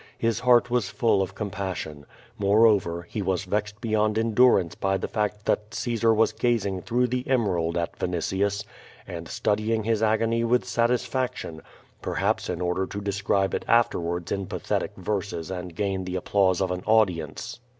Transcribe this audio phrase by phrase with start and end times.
[0.17, 2.07] His heart was full of compassion.
[2.39, 7.23] Moreover, he was vexed beyond endurance by the fact that Caesar was gazing through the
[7.27, 8.65] emerald at A'initius,
[9.05, 11.61] and studying his agony i^ith satisfaction,
[12.01, 16.71] perhaps in order to describe it afterwards in pathetic verses and gain the applause of
[16.71, 17.59] an audience.